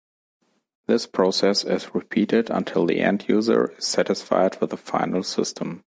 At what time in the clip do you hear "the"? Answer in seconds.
2.87-3.01, 4.71-4.77